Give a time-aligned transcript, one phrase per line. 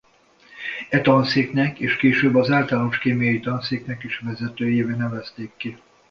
[0.89, 5.77] E tanszéknek és később az Általános Kémiai Tanszéknek is vezetőjévé nevezték ki.